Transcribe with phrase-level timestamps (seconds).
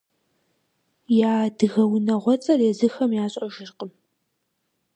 [1.31, 3.91] Я адыгэ унагъуэцӀэр езыхэм ящӀэжыркъым.